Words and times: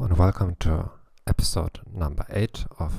and 0.00 0.18
welcome 0.18 0.56
to 0.58 0.90
episode 1.28 1.78
number 1.94 2.26
8 2.28 2.64
of 2.80 2.92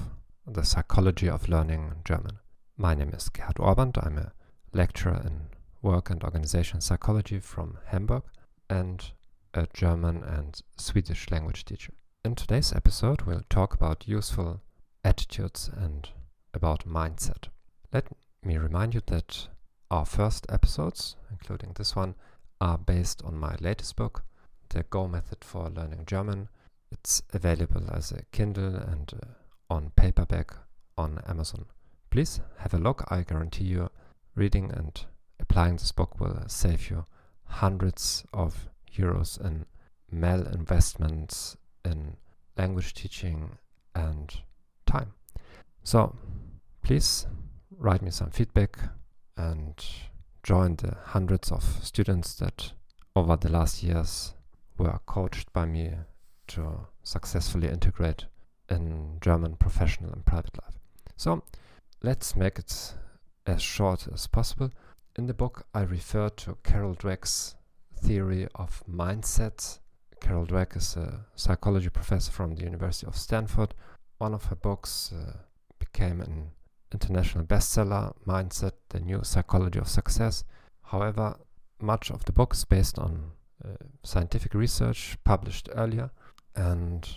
the 0.47 0.63
Psychology 0.63 1.27
of 1.27 1.49
Learning 1.49 1.95
German. 2.05 2.39
My 2.77 2.93
name 2.93 3.09
is 3.09 3.27
Gerhard 3.27 3.57
Ohrband. 3.57 3.97
I'm 4.01 4.17
a 4.17 4.31
lecturer 4.71 5.21
in 5.25 5.47
work 5.81 6.09
and 6.09 6.23
organization 6.23 6.79
psychology 6.79 7.39
from 7.39 7.77
Hamburg 7.87 8.23
and 8.69 9.11
a 9.53 9.67
German 9.73 10.23
and 10.23 10.61
Swedish 10.77 11.29
language 11.29 11.65
teacher. 11.65 11.91
In 12.23 12.35
today's 12.35 12.71
episode, 12.71 13.23
we'll 13.23 13.43
talk 13.49 13.73
about 13.73 14.07
useful 14.07 14.61
attitudes 15.03 15.69
and 15.75 16.07
about 16.53 16.87
mindset. 16.87 17.49
Let 17.91 18.07
me 18.43 18.57
remind 18.57 18.93
you 18.93 19.01
that 19.07 19.47
our 19.89 20.05
first 20.05 20.45
episodes, 20.49 21.15
including 21.29 21.73
this 21.75 21.95
one, 21.95 22.15
are 22.59 22.77
based 22.77 23.21
on 23.23 23.37
my 23.37 23.55
latest 23.59 23.95
book, 23.95 24.23
The 24.69 24.83
Go 24.83 25.07
Method 25.07 25.43
for 25.43 25.69
Learning 25.69 26.03
German. 26.05 26.49
It's 26.91 27.21
available 27.33 27.89
as 27.91 28.11
a 28.11 28.23
Kindle 28.31 28.75
and 28.75 29.11
uh, 29.13 29.27
on 29.73 29.91
paperback 29.95 30.53
on 30.97 31.21
Amazon. 31.27 31.65
Please 32.09 32.39
have 32.57 32.73
a 32.73 32.77
look. 32.77 33.03
I 33.09 33.21
guarantee 33.23 33.65
you, 33.65 33.89
reading 34.35 34.71
and 34.71 35.05
applying 35.39 35.77
this 35.77 35.91
book 35.91 36.19
will 36.19 36.43
save 36.47 36.89
you 36.89 37.05
hundreds 37.45 38.23
of 38.33 38.69
euros 38.95 39.43
in 39.43 39.65
malinvestments 40.13 41.57
in 41.83 42.17
language 42.57 42.93
teaching 42.93 43.57
and 43.95 44.41
time. 44.85 45.13
So 45.83 46.15
please 46.81 47.27
write 47.77 48.01
me 48.01 48.11
some 48.11 48.29
feedback 48.29 48.77
and 49.35 49.73
join 50.41 50.75
the 50.77 50.95
hundreds 51.03 51.51
of 51.51 51.63
students 51.83 52.35
that 52.35 52.71
over 53.15 53.35
the 53.35 53.49
last 53.49 53.83
years 53.83 54.33
were 54.77 54.99
coached 55.05 55.51
by 55.53 55.65
me 55.65 55.91
to 56.47 56.87
successfully 57.03 57.67
integrate 57.67 58.25
in 58.69 59.17
German 59.21 59.55
professional 59.55 60.11
and 60.11 60.25
private 60.25 60.57
life. 60.63 60.75
So 61.17 61.43
let's 62.01 62.35
make 62.35 62.59
it 62.59 62.95
as 63.45 63.61
short 63.61 64.07
as 64.11 64.27
possible. 64.27 64.71
In 65.17 65.27
the 65.27 65.33
book, 65.33 65.67
I 65.73 65.81
refer 65.81 66.29
to 66.29 66.57
Carol 66.63 66.95
Dweck's 66.95 67.55
theory 68.01 68.47
of 68.55 68.83
mindset. 68.89 69.79
Carol 70.21 70.45
Dweck 70.45 70.75
is 70.77 70.95
a 70.95 71.25
psychology 71.35 71.89
professor 71.89 72.31
from 72.31 72.55
the 72.55 72.63
University 72.63 73.05
of 73.05 73.15
Stanford. 73.15 73.73
One 74.17 74.33
of 74.33 74.45
her 74.45 74.55
books 74.55 75.11
uh, 75.13 75.33
became 75.93 76.21
an 76.21 76.51
international 76.91 77.45
bestseller, 77.45 78.13
Mindset, 78.25 78.73
The 78.89 78.99
New 78.99 79.23
Psychology 79.23 79.79
of 79.79 79.87
Success. 79.87 80.43
However, 80.81 81.37
much 81.79 82.09
of 82.11 82.25
the 82.25 82.31
book 82.31 82.53
is 82.53 82.65
based 82.65 82.97
on 82.97 83.31
uh, 83.63 83.69
scientific 84.03 84.53
research 84.53 85.17
published 85.23 85.69
earlier, 85.73 86.09
and 86.55 87.07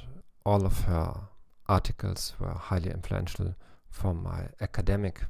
all 0.44 0.64
of 0.64 0.80
her 0.82 1.14
articles 1.68 2.34
were 2.38 2.52
highly 2.52 2.90
influential 2.90 3.54
for 3.88 4.14
my 4.14 4.48
academic 4.60 5.22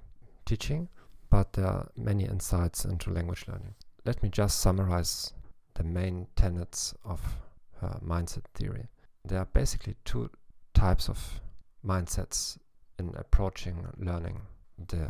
teaching, 0.45 0.89
but 1.31 1.53
there 1.53 1.67
are 1.67 1.89
many 1.97 2.25
insights 2.25 2.85
into 2.85 3.11
language 3.11 3.47
learning. 3.49 3.75
Let 4.05 4.23
me 4.23 4.29
just 4.29 4.61
summarize 4.61 5.33
the 5.75 5.85
main 5.85 6.27
tenets 6.37 6.95
of 7.05 7.21
her 7.81 7.99
mindset 8.05 8.45
theory. 8.55 8.89
There 9.25 9.39
are 9.39 9.49
basically 9.53 9.97
two 10.05 10.31
types 10.75 11.09
of 11.09 11.41
mindsets 11.85 12.59
in 12.99 13.15
approaching 13.17 13.87
learning. 13.99 14.41
The 14.89 15.09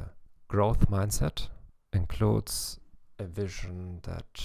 growth 0.48 0.90
mindset 0.90 1.48
includes 1.92 2.78
a 3.18 3.24
vision 3.24 4.00
that 4.02 4.42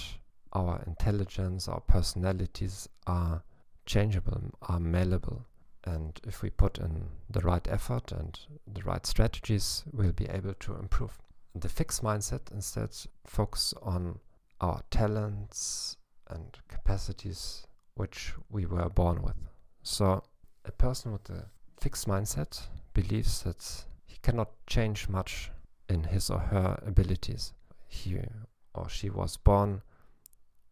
our 0.52 0.82
intelligence, 0.86 1.68
our 1.68 1.80
personalities 1.80 2.88
are 3.06 3.42
changeable, 3.86 4.40
are 4.62 4.80
malleable. 4.80 5.44
And 5.84 6.20
if 6.26 6.42
we 6.42 6.50
put 6.50 6.78
in 6.78 7.08
the 7.28 7.40
right 7.40 7.66
effort 7.68 8.12
and 8.12 8.38
the 8.72 8.82
right 8.82 9.04
strategies, 9.04 9.84
we'll 9.92 10.12
be 10.12 10.28
able 10.28 10.54
to 10.54 10.76
improve. 10.76 11.18
The 11.54 11.68
fixed 11.68 12.02
mindset 12.02 12.52
instead 12.52 12.90
focuses 13.26 13.74
on 13.82 14.18
our 14.60 14.82
talents 14.90 15.96
and 16.28 16.56
capacities 16.68 17.66
which 17.94 18.32
we 18.48 18.64
were 18.64 18.88
born 18.88 19.22
with. 19.22 19.36
So 19.82 20.22
a 20.64 20.72
person 20.72 21.12
with 21.12 21.28
a 21.30 21.46
fixed 21.80 22.06
mindset 22.06 22.62
believes 22.94 23.42
that 23.42 23.84
he 24.06 24.16
cannot 24.22 24.50
change 24.66 25.08
much 25.08 25.50
in 25.88 26.04
his 26.04 26.30
or 26.30 26.38
her 26.38 26.82
abilities. 26.86 27.52
He 27.88 28.18
or 28.74 28.88
she 28.88 29.10
was 29.10 29.36
born 29.36 29.82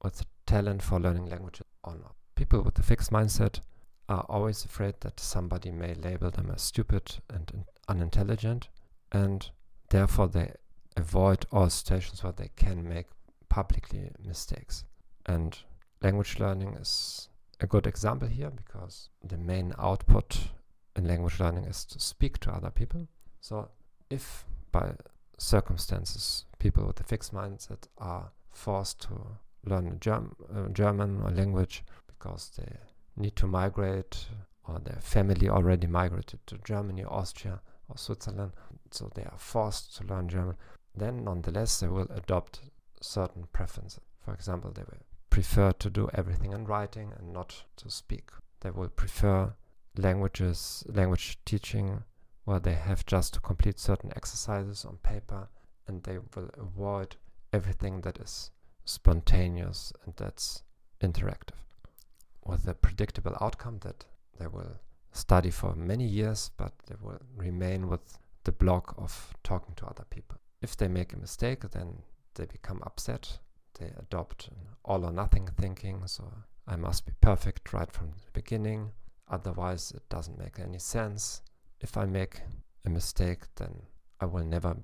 with 0.03 0.25
talent 0.47 0.83
for 0.83 0.99
learning 0.99 1.27
languages 1.27 1.67
or 1.85 1.95
not. 1.95 2.15
People 2.35 2.63
with 2.63 2.79
a 2.79 2.83
fixed 2.83 3.11
mindset 3.11 3.61
are 4.09 4.25
always 4.29 4.65
afraid 4.65 4.95
that 5.01 5.21
somebody 5.21 5.71
may 5.71 5.95
label 5.95 6.31
them 6.31 6.51
as 6.51 6.63
stupid 6.63 7.19
and 7.29 7.65
unintelligent, 7.89 8.69
and 9.13 9.51
therefore 9.91 10.29
they 10.29 10.53
avoid 10.97 11.47
all 11.53 11.69
situations 11.71 12.23
where 12.25 12.33
they 12.33 12.51
can 12.57 12.89
make 12.89 13.07
publicly 13.49 14.11
mistakes. 14.25 14.85
And 15.27 15.57
language 16.03 16.39
learning 16.39 16.75
is 16.75 17.29
a 17.61 17.67
good 17.67 17.87
example 17.87 18.29
here 18.29 18.51
because 18.51 19.11
the 19.23 19.37
main 19.37 19.75
output 19.79 20.49
in 20.97 21.07
language 21.07 21.41
learning 21.41 21.65
is 21.65 21.85
to 21.87 22.01
speak 22.01 22.39
to 22.39 22.51
other 22.53 22.71
people. 22.71 23.07
So 23.41 23.69
if 24.09 24.45
by 24.73 24.93
circumstances 25.39 26.45
people 26.59 26.87
with 26.87 27.01
a 27.01 27.05
fixed 27.05 27.35
mindset 27.35 27.89
are 27.99 28.31
forced 28.53 29.01
to 29.03 29.39
learn 29.65 29.99
Germ 30.01 30.37
uh, 30.55 30.69
German 30.69 31.23
or 31.23 31.31
language 31.31 31.85
because 32.07 32.51
they 32.57 32.77
need 33.17 33.37
to 33.37 33.47
migrate 33.47 34.27
or 34.67 34.79
their 34.79 35.01
family 35.01 35.49
already 35.49 35.87
migrated 35.87 36.41
to 36.47 36.59
Germany, 36.65 37.05
Austria 37.05 37.61
or 37.89 37.97
Switzerland, 37.97 38.53
so 38.91 39.11
they 39.15 39.23
are 39.23 39.39
forced 39.39 39.97
to 39.97 40.05
learn 40.05 40.29
German, 40.29 40.57
then 40.95 41.25
nonetheless 41.25 41.81
they 41.81 41.89
will 41.89 42.07
adopt 42.15 42.61
certain 43.01 43.47
preferences. 43.53 44.01
For 44.25 44.35
example, 44.35 44.71
they 44.71 44.83
will 44.83 45.05
prefer 45.31 45.73
to 45.73 45.91
do 45.91 46.09
everything 46.15 46.53
in 46.53 46.67
writing 46.67 47.13
and 47.19 47.33
not 47.33 47.65
to 47.77 47.91
speak. 47.91 48.31
They 48.61 48.71
will 48.71 48.89
prefer 48.89 49.55
languages, 49.97 50.85
language 50.89 51.39
teaching, 51.45 52.03
where 52.45 52.61
they 52.61 52.75
have 52.75 53.07
just 53.07 53.35
to 53.35 53.41
complete 53.41 53.79
certain 53.79 54.13
exercises 54.17 54.85
on 54.85 54.97
paper 55.03 55.49
and 55.87 56.03
they 56.03 56.19
will 56.35 56.51
avoid 56.59 57.17
everything 57.53 58.01
that 58.03 58.19
is 58.19 58.51
spontaneous 58.85 59.93
and 60.05 60.15
that's 60.17 60.63
interactive. 61.03 61.59
With 62.45 62.67
a 62.67 62.75
predictable 62.75 63.37
outcome 63.41 63.79
that 63.83 64.05
they 64.39 64.47
will 64.47 64.81
study 65.13 65.51
for 65.51 65.75
many 65.75 66.05
years, 66.05 66.51
but 66.57 66.73
they 66.87 66.95
will 67.01 67.21
remain 67.37 67.89
with 67.89 68.19
the 68.45 68.53
block 68.53 68.95
of 68.97 69.35
talking 69.43 69.75
to 69.77 69.87
other 69.87 70.05
people. 70.09 70.39
If 70.63 70.77
they 70.77 70.89
make 70.89 71.13
a 71.13 71.19
mistake, 71.19 71.69
then 71.71 72.03
they 72.35 72.47
become 72.47 72.83
upset. 72.85 73.39
They 73.79 73.93
adopt 73.99 74.49
all 74.85 75.05
or 75.05 75.13
nothing 75.13 75.49
thinking, 75.57 76.07
so 76.07 76.33
I 76.67 76.77
must 76.77 77.07
be 77.07 77.13
perfect 77.21 77.73
right 77.73 77.91
from 77.93 78.11
the 78.11 78.31
beginning. 78.33 78.93
Otherwise, 79.31 79.93
it 79.93 80.03
doesn't 80.09 80.39
make 80.39 80.59
any 80.59 80.79
sense. 80.79 81.43
If 81.81 81.97
I 81.97 82.05
make 82.05 82.41
a 82.85 82.91
mistake, 82.91 83.43
then 83.57 83.83
I 84.21 84.27
will 84.27 84.45
never 84.45 84.77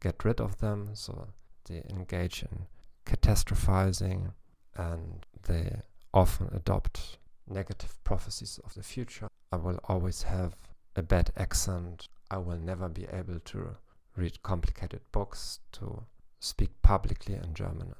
get 0.00 0.24
rid 0.24 0.40
of 0.40 0.58
them. 0.58 0.90
So 0.92 1.28
they 1.64 1.82
engage 1.88 2.42
in 2.42 2.66
catastrophizing 3.06 4.32
and 4.76 5.26
they 5.46 5.80
often 6.12 6.50
adopt 6.52 7.18
negative 7.48 8.02
prophecies 8.04 8.60
of 8.64 8.74
the 8.74 8.82
future. 8.82 9.28
I 9.52 9.56
will 9.56 9.78
always 9.84 10.22
have 10.22 10.54
a 10.96 11.02
bad 11.02 11.30
accent. 11.36 12.08
I 12.30 12.38
will 12.38 12.58
never 12.58 12.88
be 12.88 13.06
able 13.12 13.40
to 13.40 13.76
read 14.16 14.42
complicated 14.42 15.00
books, 15.12 15.60
to 15.72 16.04
speak 16.40 16.70
publicly 16.82 17.34
in 17.34 17.54
German. 17.54 17.94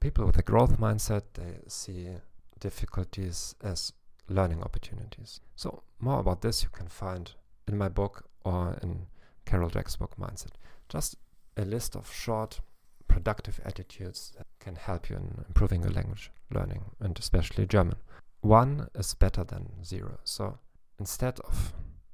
People 0.00 0.26
with 0.26 0.38
a 0.38 0.42
growth 0.42 0.78
mindset, 0.78 1.22
they 1.34 1.60
see 1.66 2.08
difficulties 2.60 3.54
as 3.62 3.92
learning 4.28 4.62
opportunities. 4.62 5.40
So 5.56 5.82
more 6.00 6.20
about 6.20 6.42
this 6.42 6.62
you 6.62 6.68
can 6.70 6.88
find 6.88 7.32
in 7.68 7.76
my 7.76 7.88
book 7.88 8.28
or 8.44 8.78
in 8.82 9.06
Carol 9.44 9.70
Dweck's 9.70 9.96
book 9.96 10.14
Mindset. 10.18 10.52
Just 10.88 11.16
a 11.56 11.64
list 11.64 11.96
of 11.96 12.12
short 12.12 12.60
productive 13.08 13.60
attitudes 13.64 14.32
that 14.36 14.46
can 14.58 14.76
help 14.76 15.08
you 15.08 15.16
in 15.16 15.44
improving 15.46 15.82
your 15.82 15.92
language 15.92 16.30
learning 16.50 16.82
and 17.00 17.18
especially 17.18 17.66
German. 17.66 17.96
One 18.40 18.88
is 18.94 19.14
better 19.14 19.44
than 19.44 19.84
zero. 19.84 20.18
So 20.24 20.58
instead 20.98 21.40
of 21.40 21.72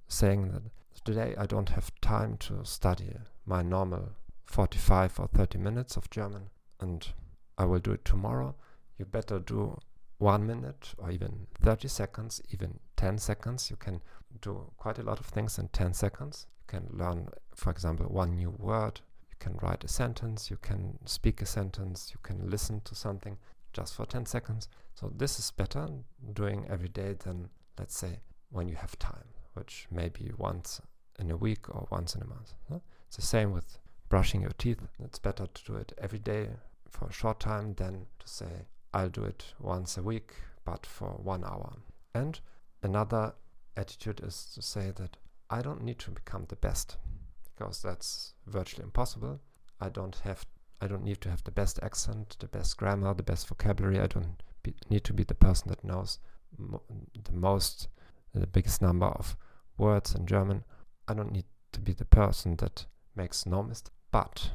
saying 0.09 0.51
that 0.53 0.62
today 1.05 1.35
I 1.39 1.47
don't 1.47 1.71
have 1.71 1.93
time 2.01 2.37
to 2.39 2.65
study 2.65 3.17
my 3.47 3.62
normal 3.62 4.11
45 4.45 5.21
or 5.21 5.29
30 5.29 5.59
minutes 5.59 5.97
of 5.97 6.11
German 6.11 6.51
and 6.81 7.07
I 7.57 7.65
will 7.65 7.79
do 7.79 7.93
it 7.93 8.05
tomorrow, 8.05 8.55
you 8.99 9.05
better 9.05 9.39
do 9.39 9.79
one 10.20 10.46
minute 10.46 10.94
or 10.99 11.11
even 11.11 11.46
30 11.62 11.88
seconds, 11.88 12.43
even 12.50 12.78
10 12.96 13.19
seconds. 13.19 13.70
You 13.70 13.76
can 13.76 14.02
do 14.43 14.70
quite 14.76 14.99
a 14.99 15.02
lot 15.02 15.19
of 15.19 15.26
things 15.26 15.58
in 15.58 15.69
10 15.69 15.94
seconds. 15.94 16.46
You 16.61 16.78
can 16.78 16.87
learn, 16.93 17.28
for 17.55 17.70
example, 17.70 18.06
one 18.06 18.37
new 18.37 18.50
word. 18.50 19.00
You 19.31 19.37
can 19.38 19.58
write 19.62 19.82
a 19.82 19.88
sentence. 19.88 20.50
You 20.50 20.58
can 20.58 20.99
speak 21.06 21.40
a 21.40 21.46
sentence. 21.46 22.11
You 22.12 22.20
can 22.22 22.50
listen 22.50 22.82
to 22.84 22.94
something 22.94 23.38
just 23.72 23.94
for 23.94 24.05
10 24.05 24.26
seconds. 24.26 24.69
So 24.94 25.11
this 25.17 25.38
is 25.38 25.50
better 25.50 25.88
doing 26.34 26.66
every 26.69 26.88
day 26.88 27.14
than, 27.25 27.49
let's 27.78 27.96
say, 27.96 28.20
when 28.50 28.69
you 28.69 28.76
have 28.76 28.99
time, 28.99 29.28
which 29.55 29.87
may 29.90 30.11
be 30.11 30.32
once 30.37 30.82
in 31.19 31.31
a 31.31 31.37
week 31.37 31.70
or 31.70 31.88
once 31.90 32.14
in 32.14 32.20
a 32.20 32.26
month. 32.26 32.52
It's 33.06 33.16
the 33.16 33.23
same 33.23 33.52
with 33.52 33.78
brushing 34.11 34.43
your 34.43 34.52
teeth. 34.58 34.81
It's 35.02 35.19
better 35.19 35.46
to 35.46 35.64
do 35.64 35.76
it 35.76 35.93
every 35.96 36.19
day 36.19 36.49
for 36.90 37.06
a 37.06 37.12
short 37.12 37.40
time 37.40 37.73
than 37.75 38.06
to 38.19 38.28
say, 38.28 38.66
I'll 38.92 39.08
do 39.08 39.25
it 39.25 39.44
once 39.58 39.96
a 39.96 40.02
week, 40.02 40.34
but 40.64 40.84
for 40.87 41.10
one 41.10 41.44
hour. 41.44 41.76
And 42.14 42.40
another 42.82 43.34
attitude 43.76 44.20
is 44.22 44.46
to 44.54 44.62
say 44.62 44.90
that 44.96 45.16
I 45.48 45.62
don't 45.62 45.82
need 45.82 45.98
to 46.00 46.10
become 46.10 46.46
the 46.48 46.56
best 46.56 46.96
because 47.44 47.82
that's 47.82 48.34
virtually 48.46 48.84
impossible. 48.84 49.40
I 49.81 49.88
don't 49.88 50.16
have 50.25 50.44
I 50.81 50.87
don't 50.87 51.04
need 51.04 51.20
to 51.20 51.31
have 51.31 51.44
the 51.44 51.50
best 51.50 51.78
accent, 51.82 52.37
the 52.38 52.48
best 52.48 52.78
grammar, 52.78 53.12
the 53.12 53.22
best 53.22 53.46
vocabulary. 53.48 54.00
I 54.00 54.06
don't 54.06 54.42
be, 54.62 54.75
need 54.88 55.04
to 55.04 55.12
be 55.12 55.25
the 55.25 55.34
person 55.34 55.69
that 55.69 55.84
knows 55.84 56.19
the 56.58 57.32
most, 57.32 57.88
the 58.34 58.46
biggest 58.46 58.81
number 58.81 59.06
of 59.06 59.37
words 59.76 60.14
in 60.14 60.26
German. 60.26 60.64
I 61.06 61.12
don't 61.12 61.32
need 61.32 61.44
to 61.72 61.81
be 61.81 61.92
the 61.92 62.06
person 62.06 62.56
that 62.56 62.87
makes 63.14 63.44
no 63.44 63.62
mistake. 63.62 63.92
But 64.10 64.52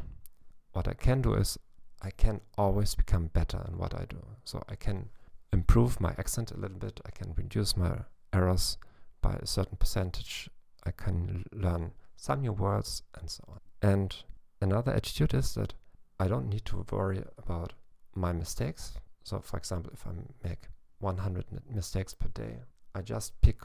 what 0.74 0.88
I 0.88 0.94
can 0.94 1.22
do 1.22 1.36
is 1.36 1.60
I 2.06 2.12
can 2.12 2.42
always 2.56 2.94
become 2.94 3.28
better 3.34 3.66
in 3.68 3.80
what 3.80 3.96
I 3.96 4.06
do. 4.06 4.24
So 4.44 4.62
I 4.70 4.76
can 4.76 5.10
improve 5.52 6.00
my 6.00 6.14
accent 6.20 6.52
a 6.52 6.58
little 6.58 6.78
bit. 6.78 7.02
I 7.04 7.10
can 7.10 7.34
reduce 7.36 7.76
my 7.76 7.98
errors 8.32 8.78
by 9.22 9.34
a 9.34 9.48
certain 9.48 9.78
percentage. 9.78 10.48
I 10.84 10.92
can 10.92 11.44
learn 11.52 11.94
some 12.16 12.42
new 12.42 12.52
words 12.52 13.02
and 13.20 13.28
so 13.28 13.44
on. 13.48 13.60
And 13.82 14.16
another 14.62 14.94
attitude 14.94 15.34
is 15.34 15.56
that 15.56 15.74
I 16.20 16.28
don't 16.28 16.48
need 16.48 16.66
to 16.66 16.86
worry 16.92 17.24
about 17.40 17.74
my 18.14 18.32
mistakes. 18.32 18.94
So, 19.24 19.40
for 19.40 19.58
example, 19.58 19.92
if 19.92 20.06
I 20.06 20.12
make 20.48 20.68
100 21.00 21.46
mistakes 21.74 22.14
per 22.14 22.28
day, 22.28 22.60
I 22.94 23.02
just 23.02 23.42
pick 23.42 23.62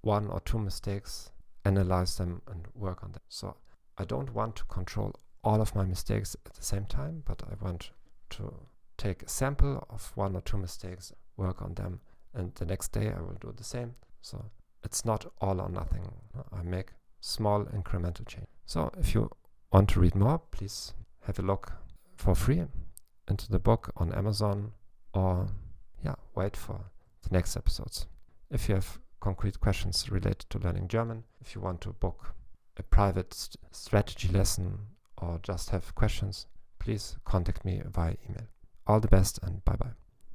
one 0.00 0.28
or 0.28 0.40
two 0.40 0.58
mistakes, 0.58 1.30
analyze 1.66 2.16
them, 2.16 2.40
and 2.50 2.66
work 2.74 3.04
on 3.04 3.12
them. 3.12 3.20
So, 3.28 3.56
I 3.98 4.04
don't 4.04 4.32
want 4.32 4.56
to 4.56 4.64
control 4.64 5.14
all 5.44 5.60
of 5.60 5.74
my 5.74 5.84
mistakes 5.84 6.36
at 6.46 6.54
the 6.54 6.62
same 6.62 6.86
time, 6.86 7.22
but 7.26 7.42
I 7.50 7.64
want 7.64 7.90
to 8.30 8.54
take 8.96 9.22
a 9.22 9.28
sample 9.28 9.86
of 9.90 10.12
one 10.14 10.36
or 10.36 10.40
two 10.40 10.56
mistakes, 10.56 11.12
work 11.36 11.62
on 11.62 11.74
them, 11.74 12.00
and 12.34 12.54
the 12.54 12.66
next 12.66 12.92
day 12.92 13.12
I 13.16 13.20
will 13.20 13.36
do 13.40 13.52
the 13.56 13.64
same. 13.64 13.94
So, 14.20 14.44
it's 14.84 15.04
not 15.04 15.26
all 15.40 15.60
or 15.60 15.68
nothing. 15.68 16.10
I 16.52 16.62
make 16.62 16.90
small 17.20 17.64
incremental 17.64 18.26
change. 18.26 18.46
So, 18.66 18.90
if 18.98 19.14
you 19.14 19.30
want 19.72 19.88
to 19.90 20.00
read 20.00 20.14
more, 20.14 20.38
please 20.50 20.94
have 21.26 21.38
a 21.38 21.42
look 21.42 21.72
for 22.16 22.34
free 22.34 22.62
into 23.28 23.50
the 23.50 23.58
book 23.58 23.92
on 23.96 24.12
Amazon 24.12 24.72
or 25.14 25.48
yeah, 26.04 26.14
wait 26.34 26.56
for 26.56 26.80
the 27.22 27.30
next 27.32 27.56
episodes. 27.56 28.06
If 28.50 28.68
you 28.68 28.74
have 28.74 28.98
concrete 29.20 29.60
questions 29.60 30.10
related 30.10 30.50
to 30.50 30.58
learning 30.58 30.88
German, 30.88 31.24
if 31.40 31.54
you 31.54 31.60
want 31.60 31.80
to 31.82 31.90
book 31.90 32.34
a 32.76 32.82
private 32.82 33.32
st 33.34 33.56
strategy 33.70 34.28
lesson 34.28 34.78
or 35.22 35.38
just 35.42 35.70
have 35.70 35.94
questions, 35.94 36.46
please 36.78 37.16
contact 37.24 37.64
me 37.64 37.80
via 37.86 38.16
email. 38.28 38.48
All 38.86 39.00
the 39.00 39.08
best 39.08 39.38
and 39.42 39.64
bye 39.64 39.76
bye. 39.76 39.92